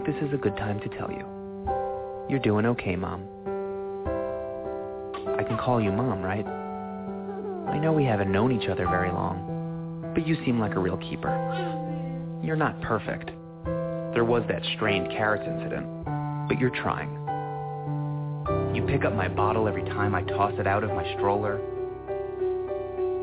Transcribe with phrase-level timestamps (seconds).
[0.00, 1.26] think this is a good time to tell you.
[2.28, 3.22] You're doing okay, Mom.
[5.38, 6.46] I can call you Mom, right?
[7.68, 10.96] I know we haven't known each other very long, but you seem like a real
[10.96, 11.30] keeper.
[12.42, 13.30] You're not perfect.
[14.14, 15.86] There was that strained carrots incident,
[16.48, 17.10] but you're trying.
[18.74, 21.60] You pick up my bottle every time I toss it out of my stroller.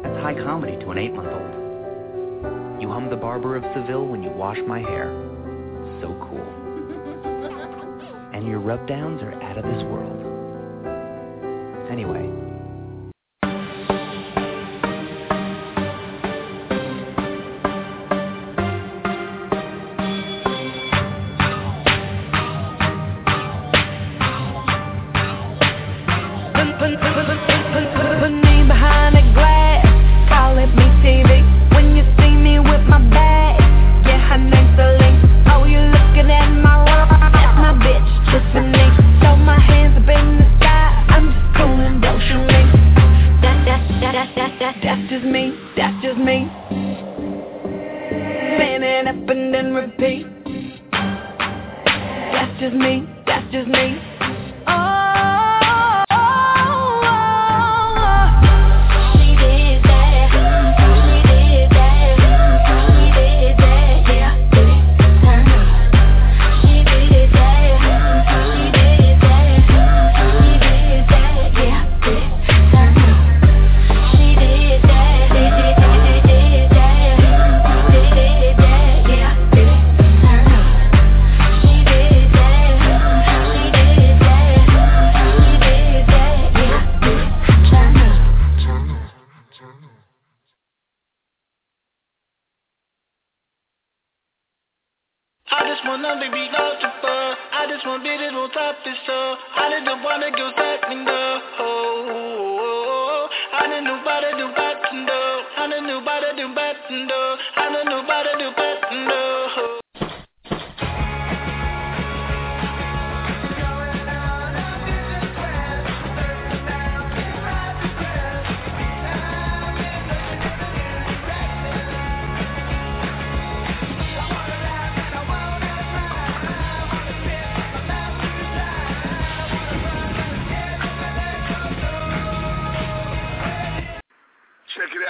[0.03, 2.81] That's high comedy to an eight-month-old.
[2.81, 5.27] You hum the Barber of Seville when you wash my hair.
[8.48, 10.23] Your rub-downs are out of this world.
[11.92, 12.47] Anyway,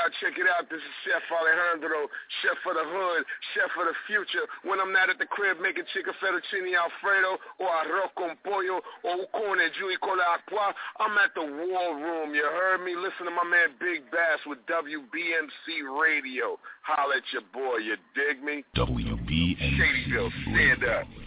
[0.07, 0.71] out, check it out.
[0.71, 2.07] This is Chef Alejandro,
[2.39, 4.47] chef for the hood, chef for the future.
[4.63, 9.27] When I'm not at the crib making chicken fettuccine alfredo or arroz con pollo or
[9.35, 10.71] con e giù con l'acqua,
[11.03, 12.31] I'm at the war room.
[12.31, 12.95] You heard me?
[12.95, 16.55] Listen to my man Big Bass with WBMC Radio.
[16.87, 18.63] Holla at your boy, you dig me?
[18.79, 21.26] WBMC Shadyville, stand up.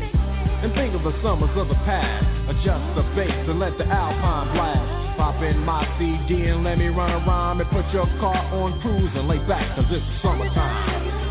[0.61, 2.21] And think of the summers of the past.
[2.49, 5.17] Adjust the bass and let the alpine blast.
[5.17, 8.79] Pop in my CD and let me run a rhyme and put your car on
[8.81, 11.30] cruise and lay back cause it's summertime.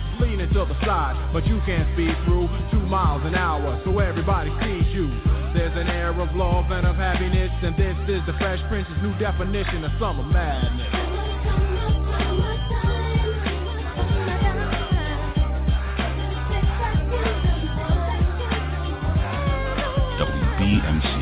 [0.21, 4.51] leanin' to the side, but you can't speed through two miles an hour, so everybody
[4.61, 5.09] sees you.
[5.53, 9.17] There's an air of love and of happiness, and this is the Fresh Prince's new
[9.17, 10.87] definition of summer madness.
[20.21, 21.21] WBMC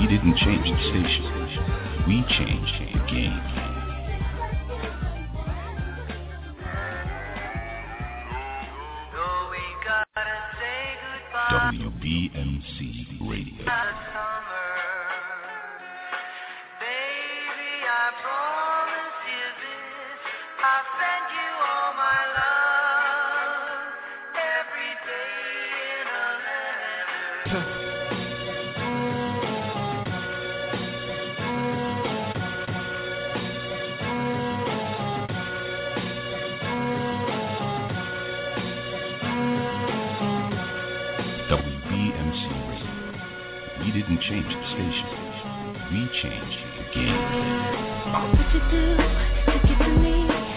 [0.00, 1.24] We didn't change the station.
[2.08, 3.67] We changed the game.
[11.50, 14.17] WBMC Radio.
[43.98, 45.06] Didn't change the station.
[45.90, 47.18] We changed the game.
[48.12, 50.47] What you do to get to me?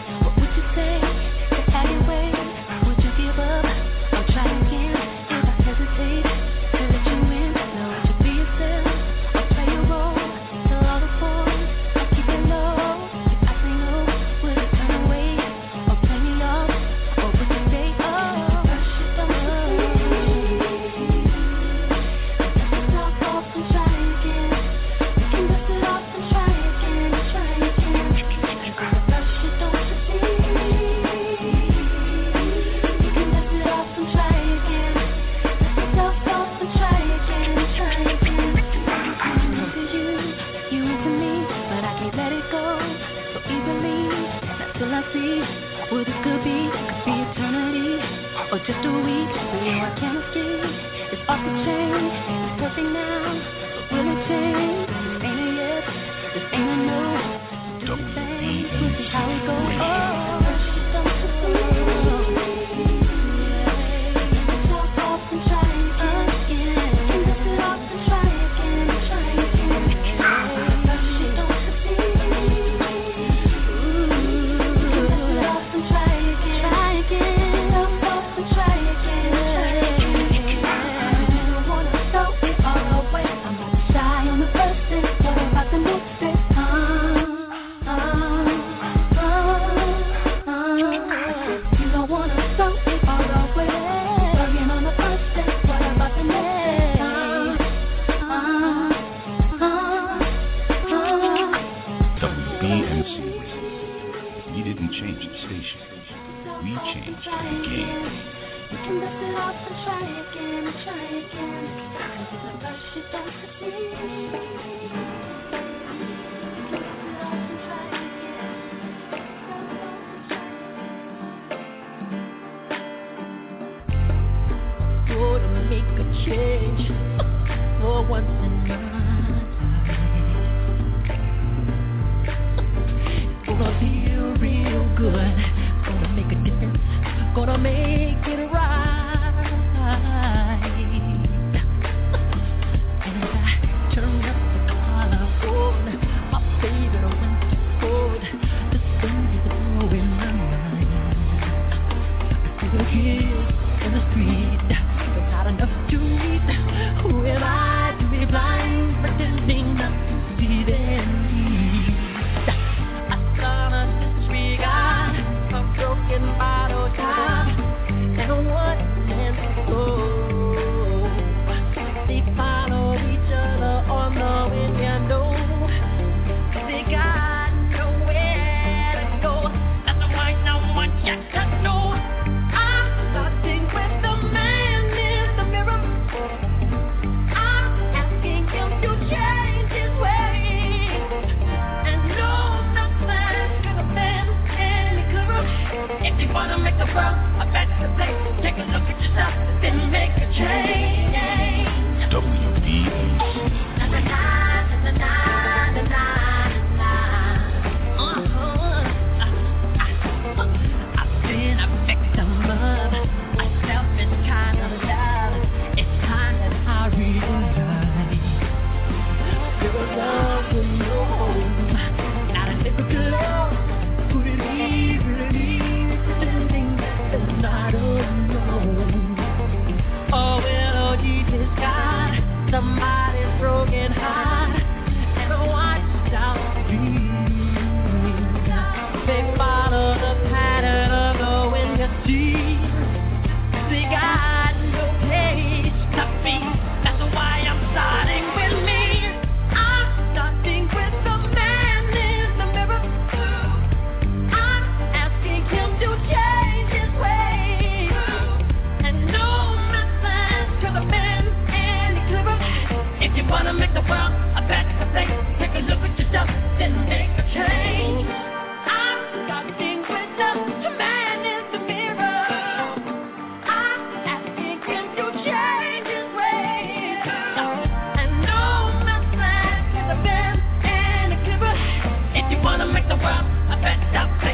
[282.88, 284.31] the world, a pet stop.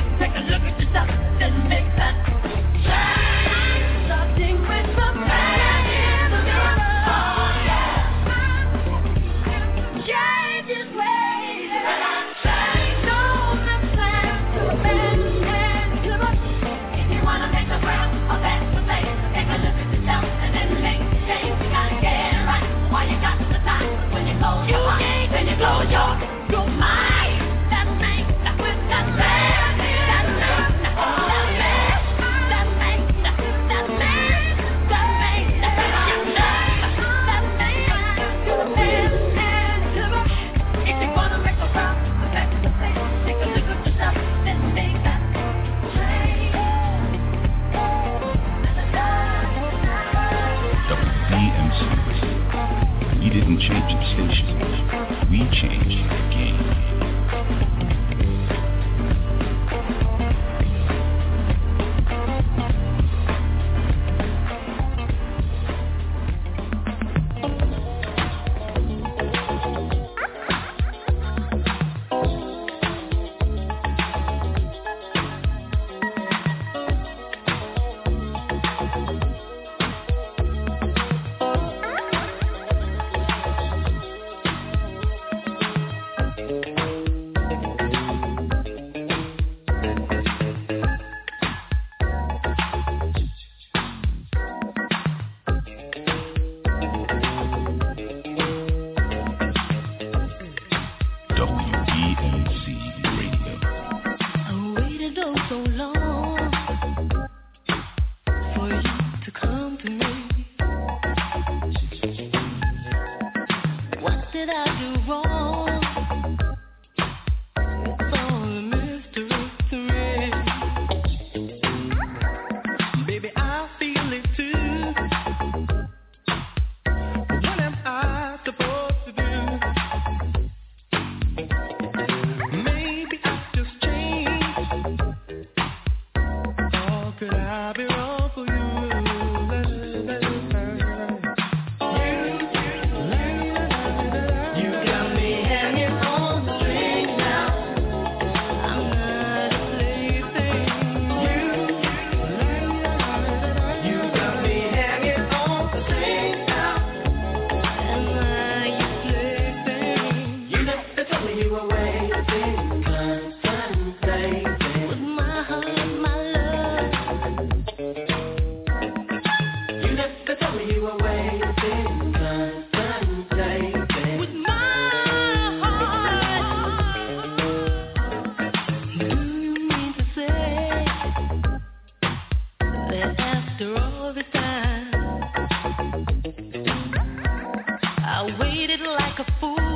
[188.17, 189.66] I waited like a fool.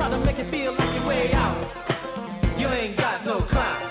[0.00, 1.60] Try to make feel like way out.
[2.58, 3.82] You ain't got no clout.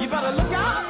[0.00, 0.86] You better look out.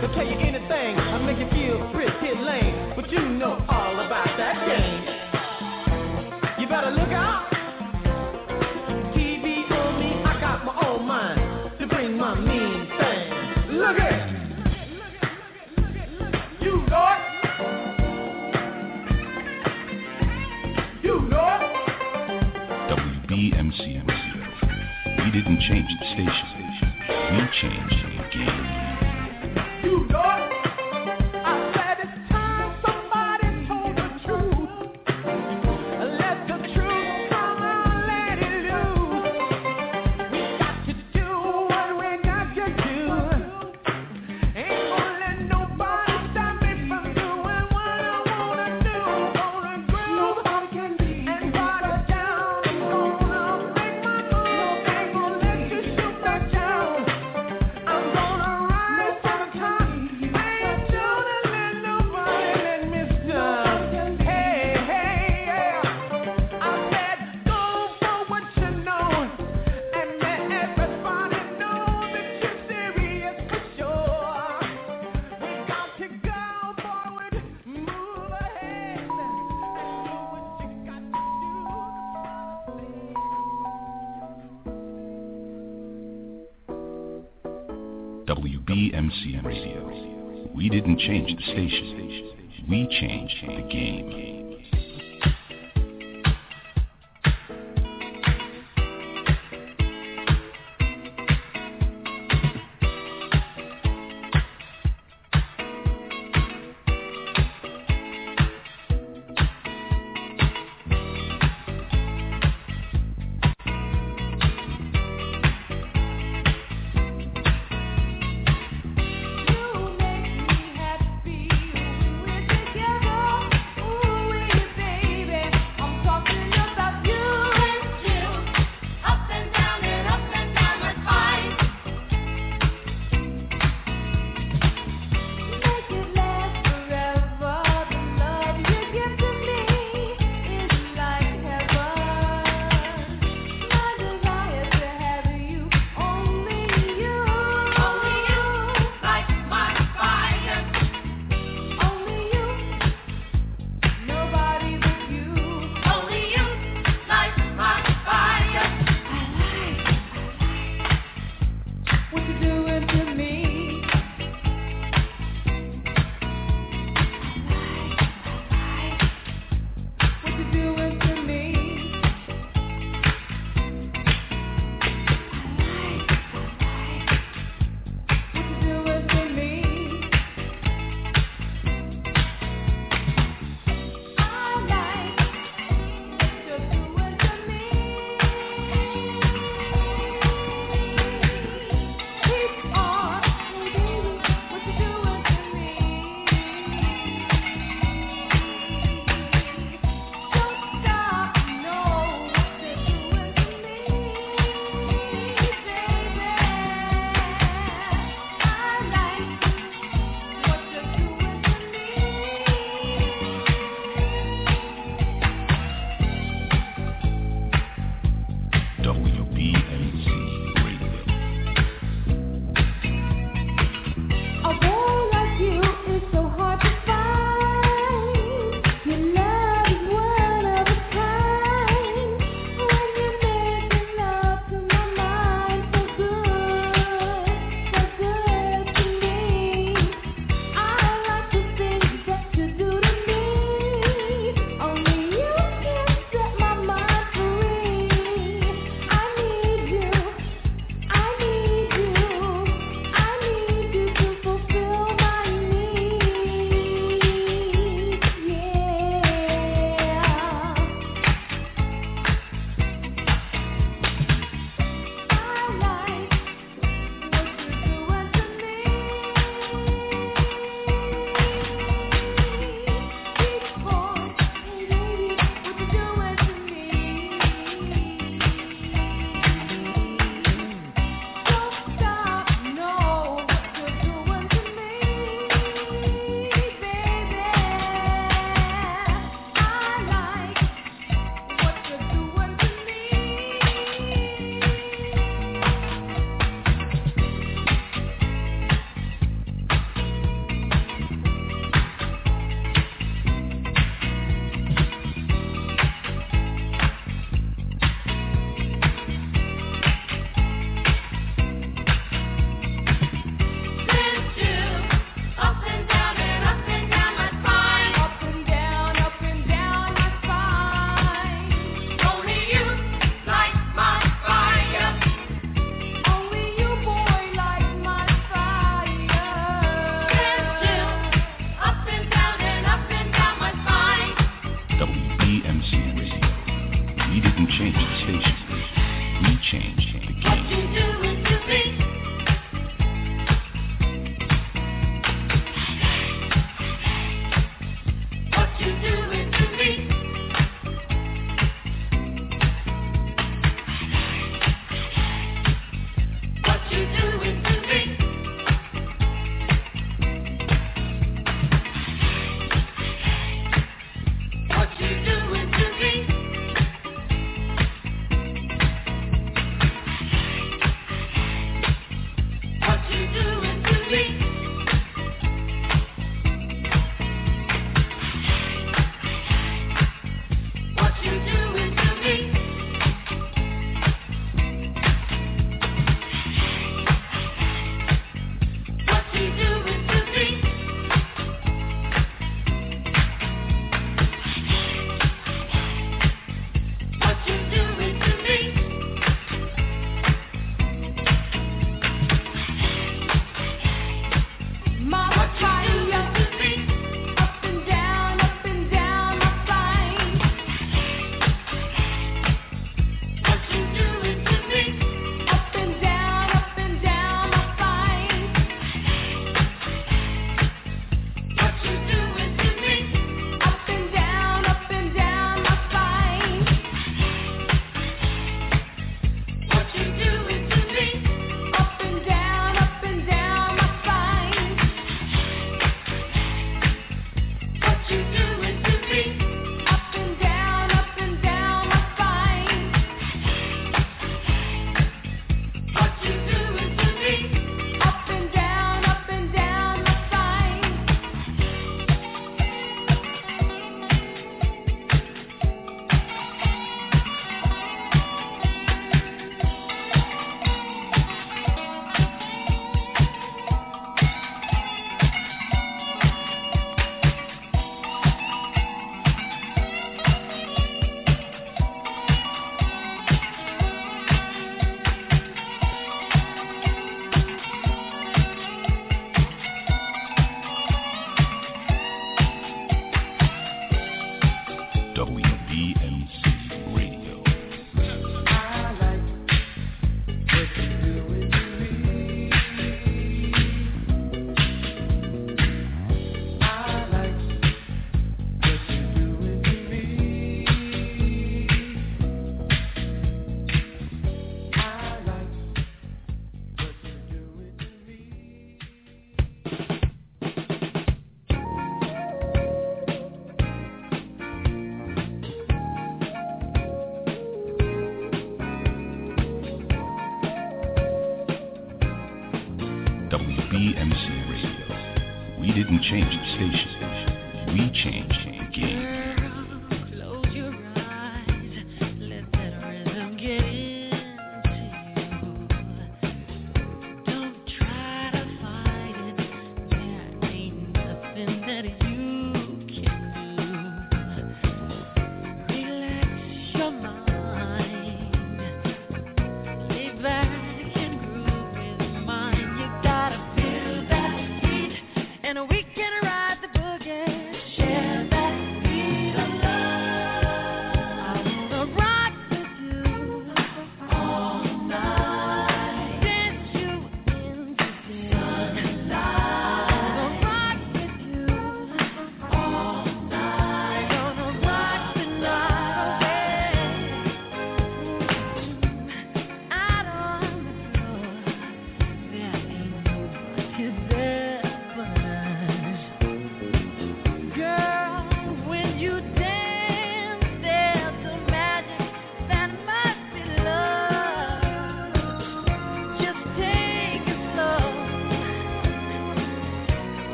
[0.00, 0.98] They'll tell you anything.
[0.98, 2.94] I make you feel pretty lame.
[2.96, 5.15] But you know all about that game.
[25.46, 26.92] Didn't change the station.
[27.30, 28.15] We changed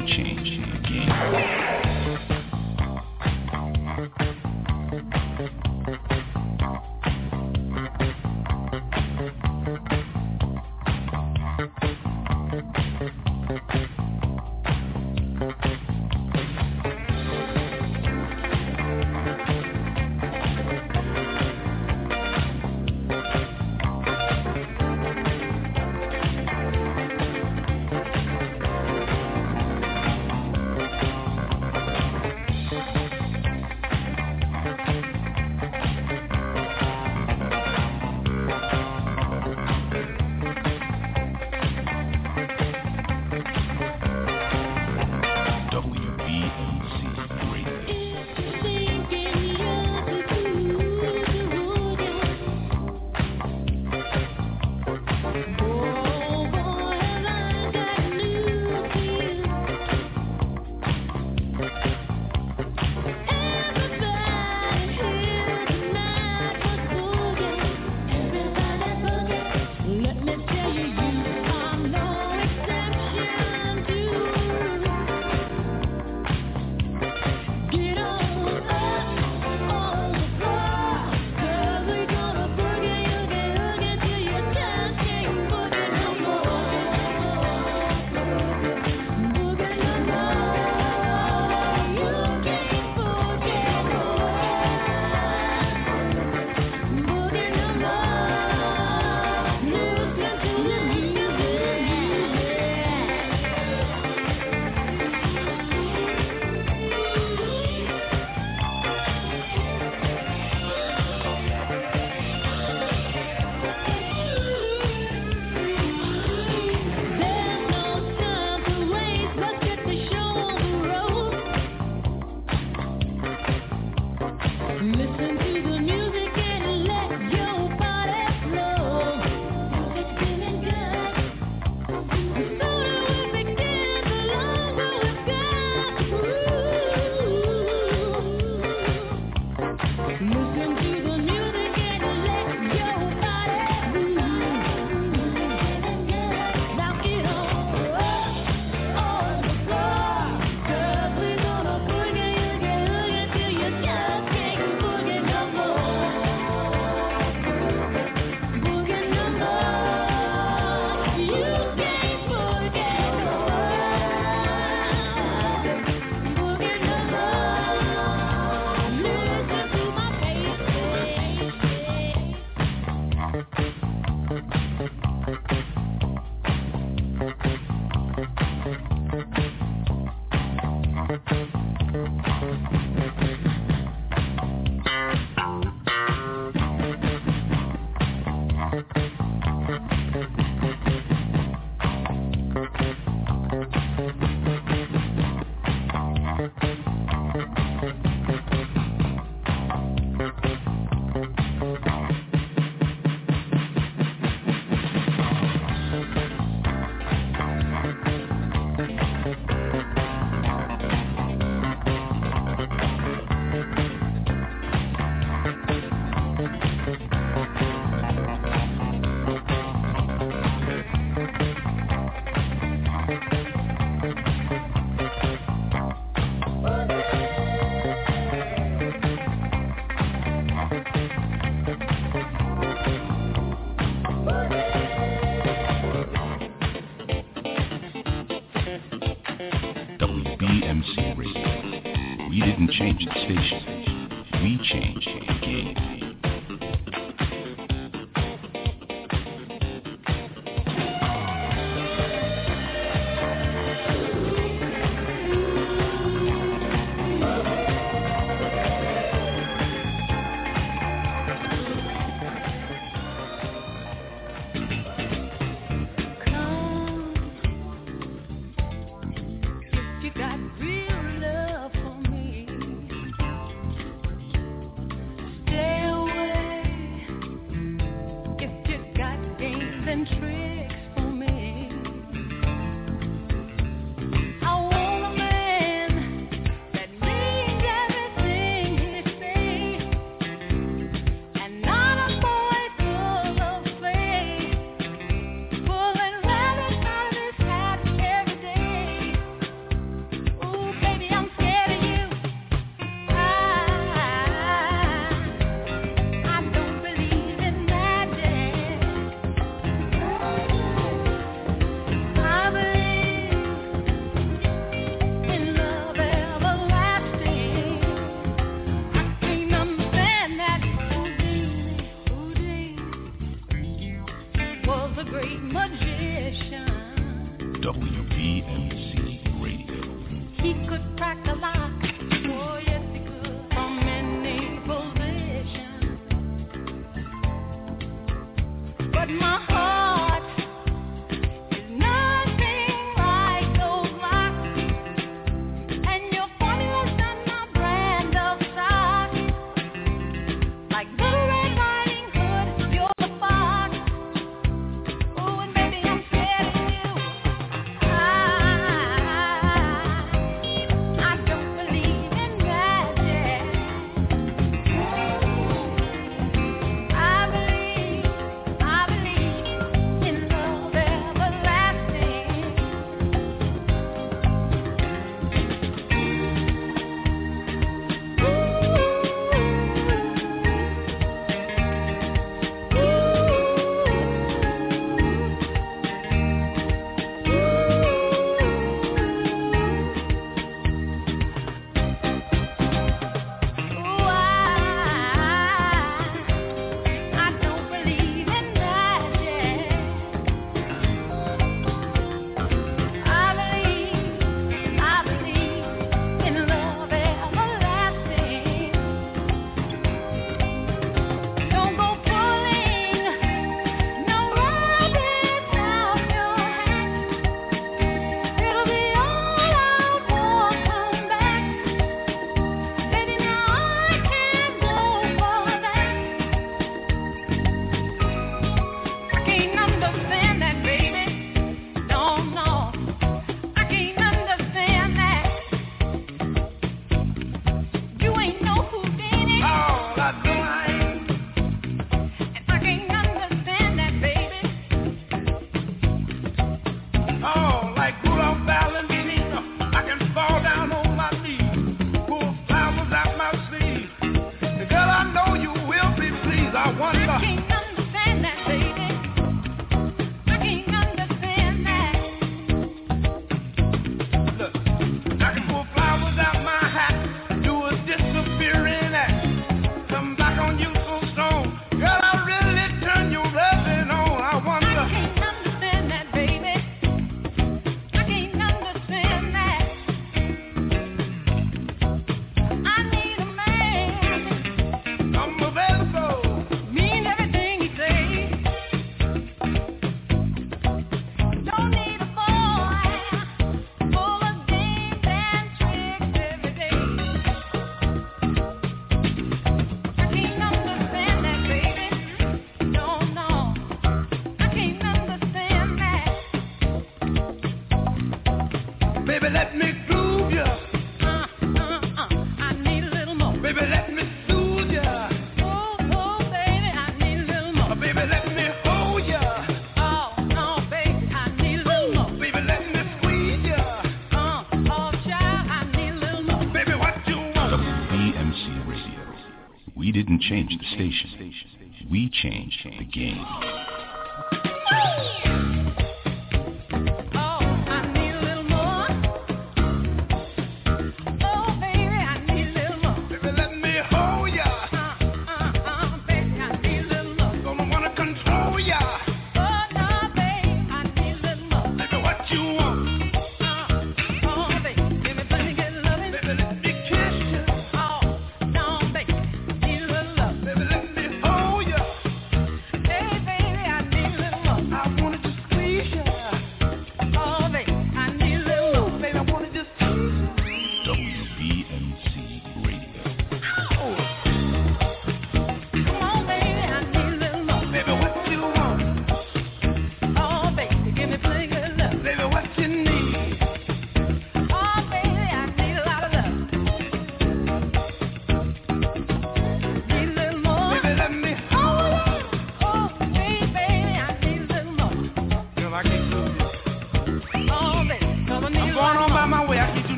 [0.00, 1.59] We the game.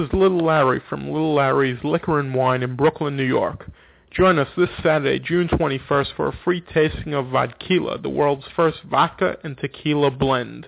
[0.00, 3.70] is Little Larry from Little Larry's Liquor and Wine in Brooklyn, New York.
[4.10, 8.78] Join us this Saturday, June 21st, for a free tasting of Vodkila, the world's first
[8.90, 10.66] vodka and tequila blend.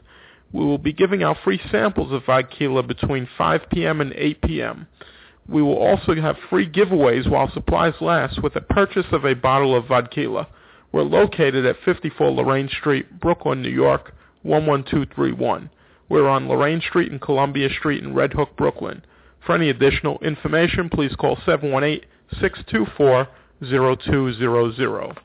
[0.53, 4.03] We will be giving out free samples of Vodkila between 5 p.m.
[4.03, 4.87] and 8 p.m.
[5.49, 9.74] We will also have free giveaways while supplies last with a purchase of a bottle
[9.74, 10.47] of Vodkila.
[10.93, 14.12] We're located at 54 Lorraine Street, Brooklyn, New York,
[14.45, 15.70] 11231.
[16.09, 19.03] We're on Lorraine Street and Columbia Street in Red Hook, Brooklyn.
[19.45, 22.03] For any additional information, please call 718
[22.40, 23.28] 624
[23.62, 25.18] 0200.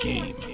[0.00, 0.49] game.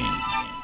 [0.00, 0.59] Changed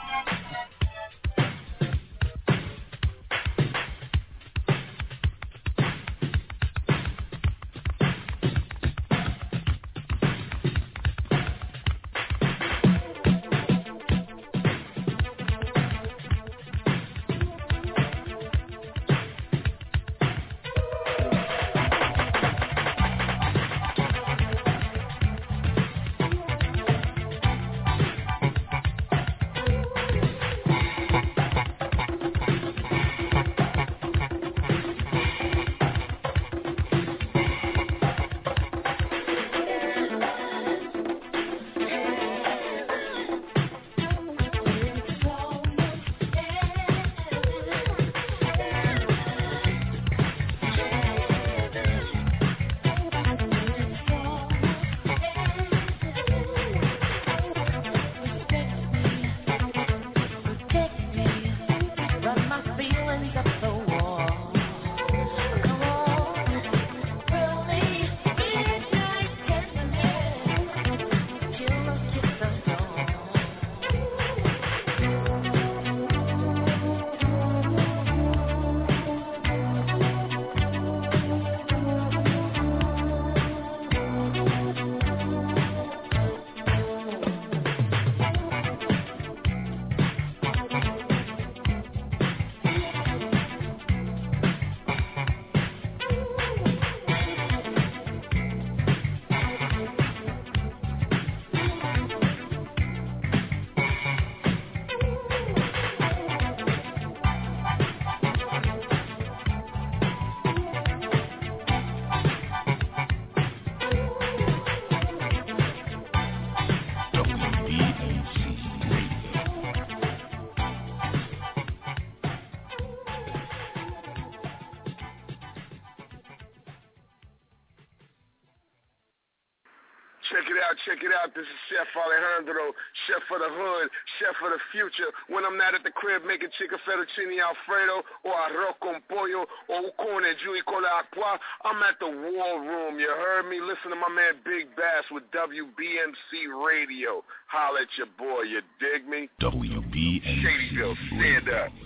[133.46, 133.86] the hood,
[134.18, 135.10] chef for the future.
[135.30, 139.78] When I'm not at the crib making chicken fettuccine alfredo or arroz con pollo or
[139.86, 142.98] ucone Julie con aqua, I'm at the war room.
[142.98, 143.60] You heard me?
[143.62, 147.22] Listen to my man Big Bass with WBMC Radio.
[147.46, 149.28] Holla at your boy, you dig me?
[149.40, 151.85] WBMC Shadyville, stand up.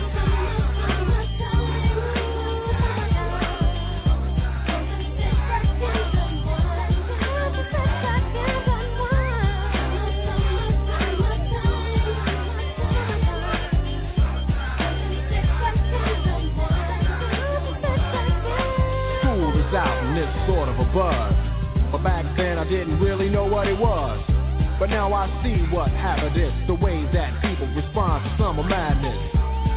[24.91, 29.15] Now I see what happened is the way that people respond to summer madness.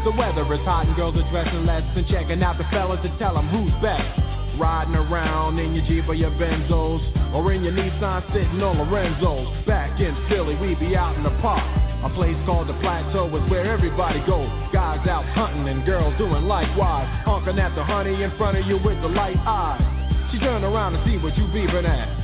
[0.03, 3.11] The weather is hot and girls are dressing less and checking out the fellas to
[3.17, 4.03] tell them who's best.
[4.59, 7.01] Riding around in your Jeep or your Benzos
[7.33, 9.47] or in your Nissan sitting on Lorenzo's.
[9.67, 11.63] Back in Philly, we be out in the park.
[12.03, 14.51] A place called the Plateau is where everybody goes.
[14.75, 17.07] Guys out hunting and girls doing likewise.
[17.25, 19.81] Honking at the honey in front of you with the light eyes.
[20.33, 22.24] She turn around to see what you beeping at.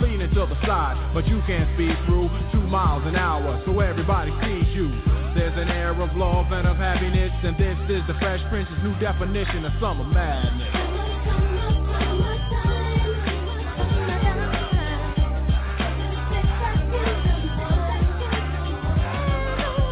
[0.00, 4.30] leaning to the side, but you can't speed through two miles an hour, so everybody
[4.42, 4.88] sees you.
[5.34, 8.98] There's an air of love and of happiness, and this is the Fresh Prince's new
[8.98, 10.86] definition of summer madness.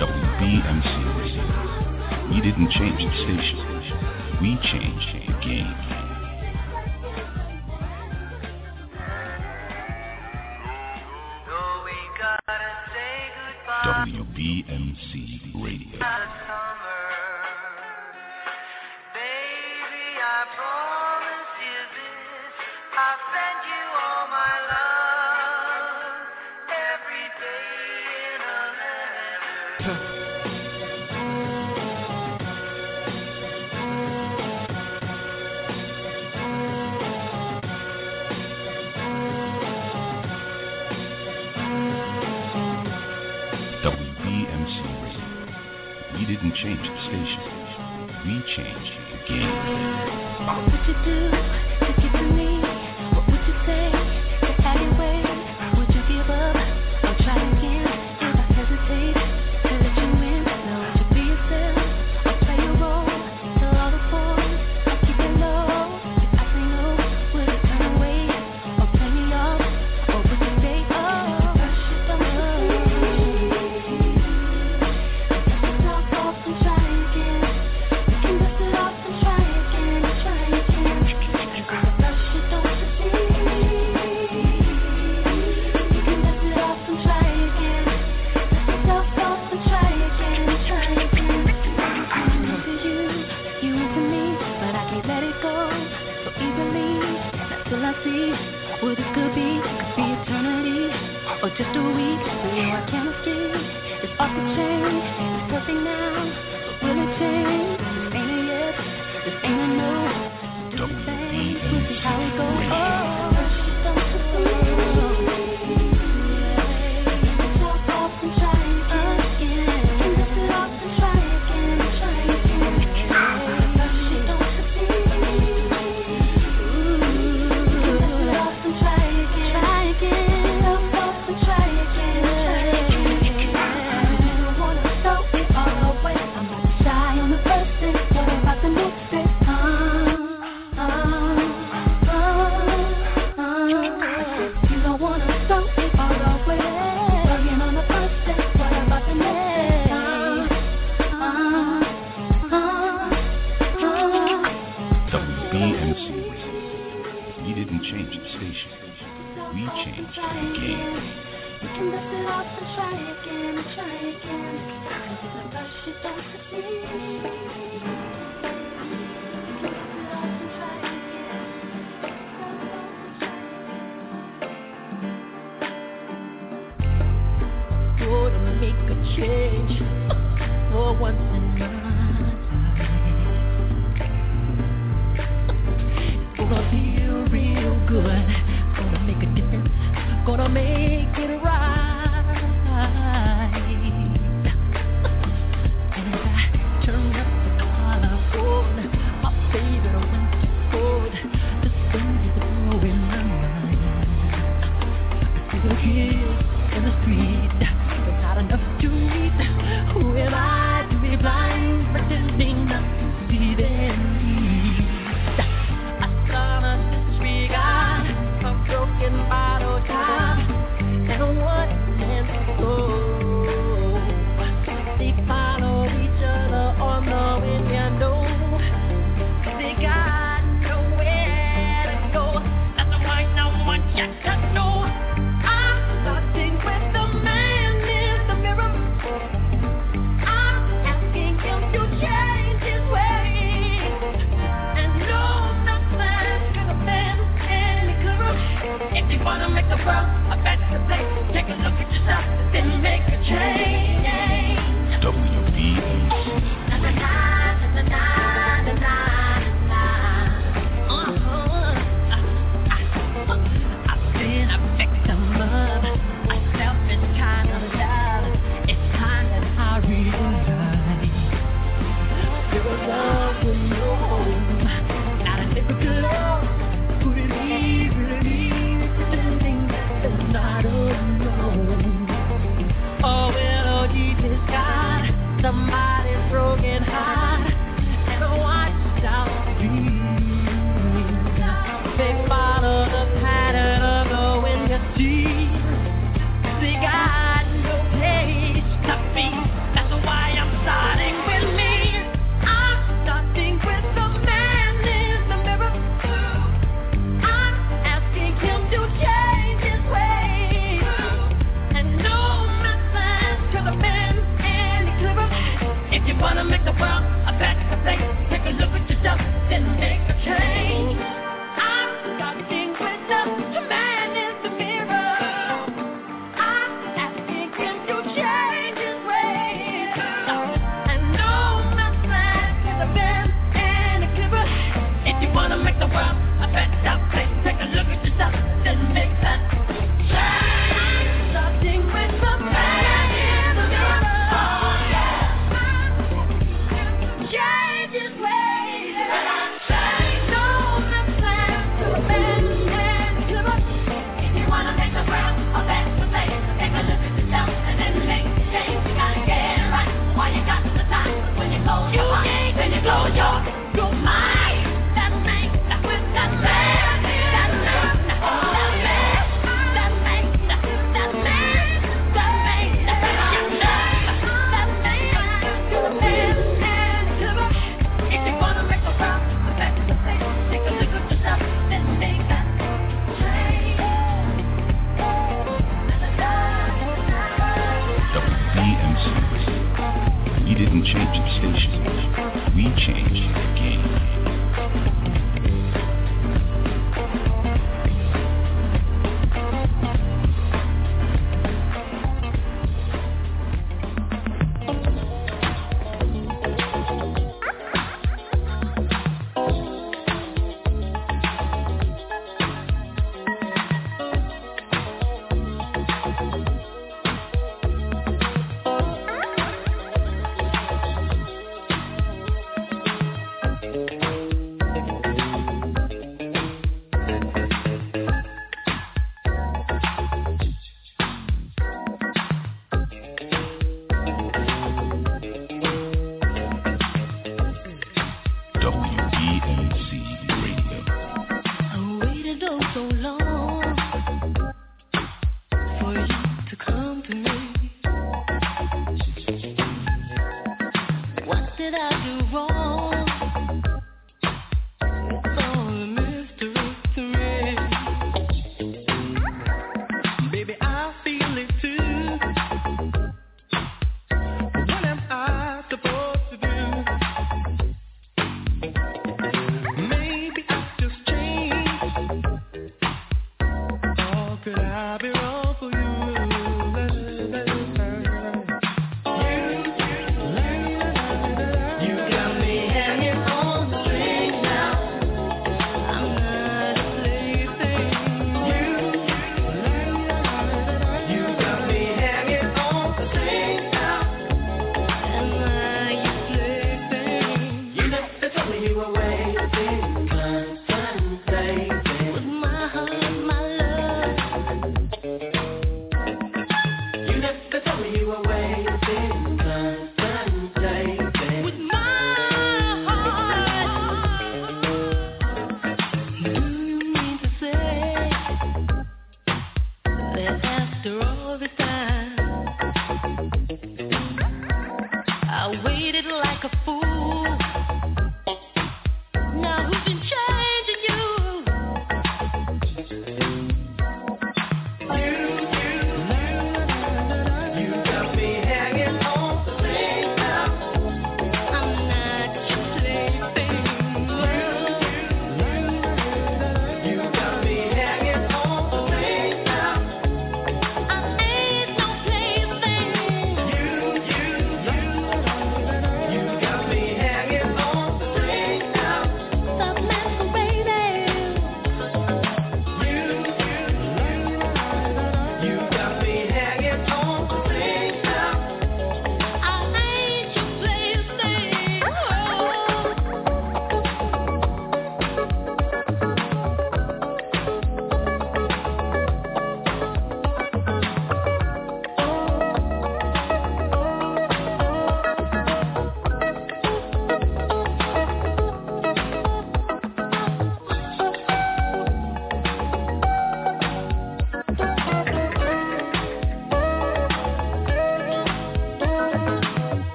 [0.00, 2.30] WBMC Radio.
[2.30, 3.58] We didn't change the station.
[4.40, 5.85] We changed the game.
[13.86, 16.45] WBMC Radio.
[46.46, 47.40] Didn't change the station.
[48.24, 49.50] We changed the game.
[50.46, 51.65] What would you do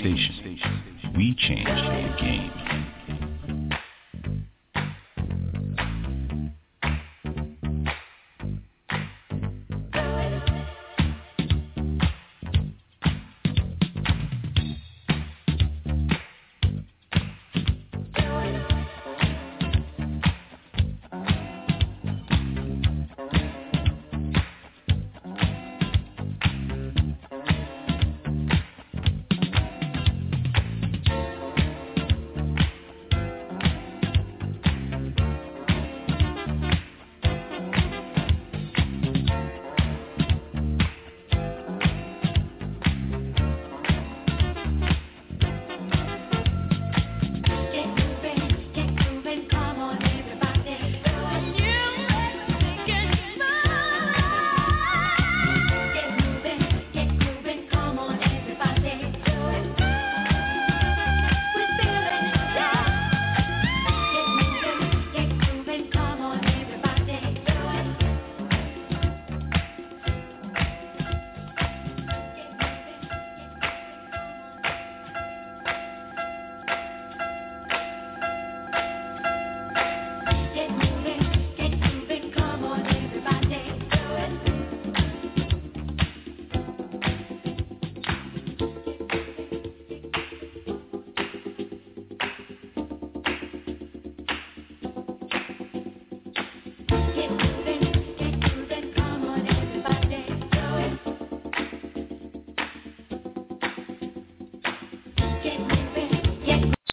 [0.00, 0.39] station.